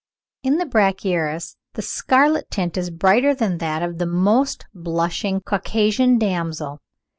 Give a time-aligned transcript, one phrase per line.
[0.41, 6.17] In the Brachyurus the scarlet tint is brighter than that of the most blushing Caucasian
[6.17, 6.79] damsel.